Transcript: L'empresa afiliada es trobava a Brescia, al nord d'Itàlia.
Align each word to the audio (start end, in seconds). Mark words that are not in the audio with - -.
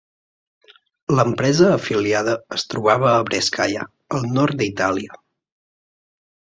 L'empresa 1.19 1.67
afiliada 1.75 2.35
es 2.59 2.65
trobava 2.73 3.13
a 3.13 3.23
Brescia, 3.31 3.87
al 4.19 4.29
nord 4.41 4.61
d'Itàlia. 4.65 5.25